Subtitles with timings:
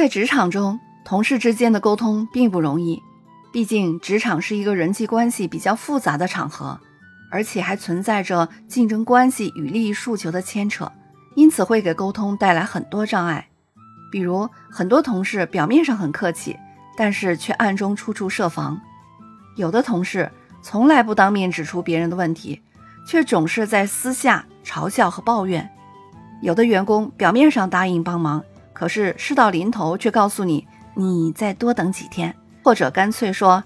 [0.00, 3.02] 在职场中，同事之间的沟通并不容易，
[3.52, 6.80] 毕竟职场是一个人际关系比较复杂的场合，
[7.30, 10.90] 而且还存在着竞争关系与利益诉求的牵扯，
[11.36, 13.46] 因此会给沟通带来很多障碍。
[14.10, 16.56] 比如，很多同事表面上很客气，
[16.96, 18.80] 但是却暗中处处设防；
[19.56, 22.62] 有的同事从来不当面指出别人的问题，
[23.06, 25.62] 却总是在私下嘲笑和抱怨；
[26.40, 28.42] 有的员工表面上答应帮忙，
[28.80, 30.66] 可是事到临头却告诉你
[30.96, 32.34] ：“你再多等几天。”
[32.64, 33.62] 或者干脆说：“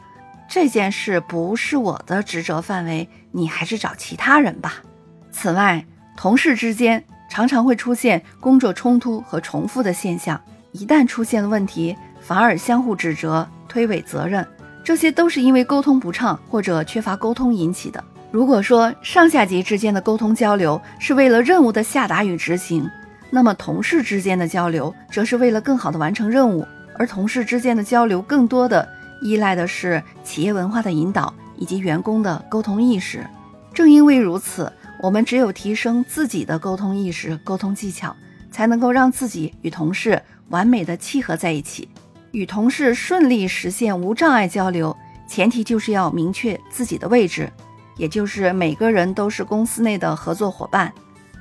[0.51, 4.83] 这件事不是我的职责范围，你还是找其他人吧。”
[5.31, 7.05] 此外，同事之间。
[7.31, 10.41] 常常会出现工作冲突和重复的现象，
[10.73, 14.47] 一旦出现了问题，反而相互指责、推诿责任，
[14.85, 18.03] 这些都是因为沟通不畅或者缺乏沟通引起的。
[18.31, 22.89] 如果说上下级之间的沟通交流是为了任务的下达与执行，
[23.35, 26.65] 那么同事之间的交流则是为了更好的完成任务，
[26.97, 28.89] 而同事之间的交流更多的
[29.23, 33.27] 依赖的是企业文化的引导以及员工的沟通意识。
[33.73, 34.73] 正因为如此。
[35.01, 38.17] 我们只有提升自己的沟通意识、沟通技巧，
[38.51, 41.87] 才能够让自己与同事完美的契合在一起。
[42.31, 44.97] 与同事顺利实现无障碍交流，
[45.29, 47.53] 前提就是要明确自己的位置，
[47.99, 50.91] 也就是每个人都是公司内的合作伙伴。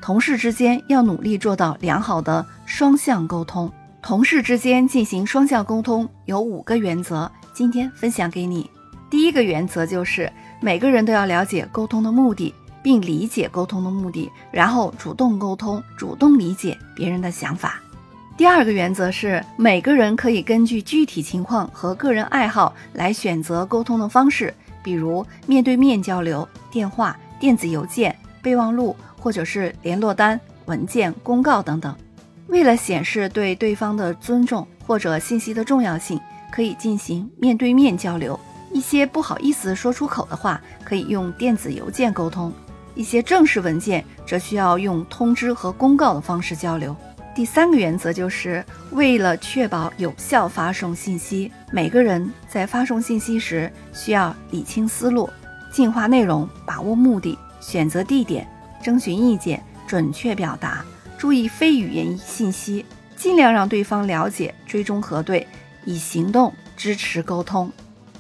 [0.04, 3.72] 同事之间要努力做到良好的双向沟通。
[4.02, 8.70] 同事之间进行双向沟通有五个原则，今天分享给你。
[9.10, 10.30] 第一个原则就是
[10.60, 12.54] 每个人都要了解沟通的目的。
[12.84, 17.82] 并理解沟通的目的，然后主动沟通，主动理解别人的想法。
[18.36, 28.14] 第二个原则是，每个人可以根据具体情况和个人爱好来选择沟通的方式，比如面对面交流、电话、电子邮件、
[28.44, 31.96] 备忘录，或者是联络单、文件、公告等等。
[32.48, 36.20] 为了显示对对方的尊重或者信息的重要性，
[36.52, 38.40] 可以进行面对面交流。
[38.72, 42.52] 一些不好意思说出口的话，可以用电子邮件沟通。
[42.96, 46.96] 一些正式文件则需要用通知和公告的方式交流。
[47.34, 55.28] 第三个原则就是为了确保有效发送信息，每个人在发送信息时需要理清思路、
[55.72, 58.48] 净化内容、把握目的、选择地点、
[58.84, 60.86] 征询意见、准确表达，
[61.18, 62.86] 注意非语言信息，
[63.16, 65.48] 尽量让对方了解、追踪核对，
[65.86, 67.72] 以行动支持沟通。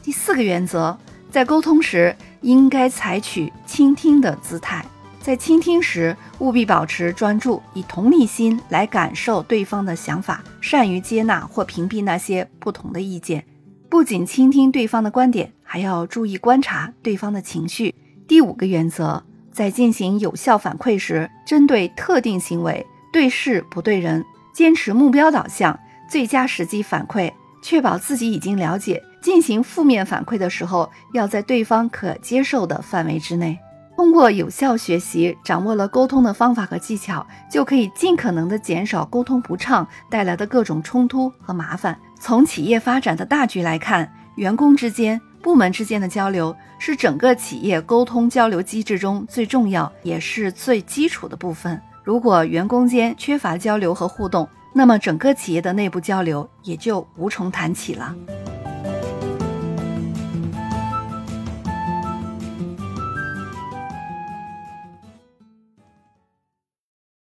[0.01, 0.97] 第四个原则，
[1.29, 2.15] 在沟通时。
[2.43, 4.85] 应该采取倾听的姿态，
[5.21, 13.45] 在倾听时务必保持专注，以同理心来感受对方的想法，善于接纳或屏蔽那些不同的意见。
[13.89, 17.95] 不仅倾听对方的观点，还要注意观察对方的情绪。
[18.27, 27.31] 第五个原则，在进行有效反馈时，针对特定行为，对事不对人，坚持目标导向，最佳时机反馈，
[27.61, 29.01] 确保自己已经了解。
[29.21, 33.57] 进行负面反馈的时候，要在对方可接受的范围之内。
[33.95, 41.97] 通过有效学习，掌握了沟通的方法和技巧，就可以尽可能的减少沟通不畅带来的各种冲突和麻烦。
[42.19, 51.79] 从企业发展的大局来看，员工之间、部门之间的交流是整个企业沟通交流机制中最重要也是最基础的部分。
[52.01, 58.15] 如果员工间缺乏交流和互动，那么整个企业的内部交流也就无从谈起了。